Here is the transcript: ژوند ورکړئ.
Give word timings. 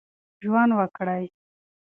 ژوند 0.43 0.71
ورکړئ. 0.79 1.25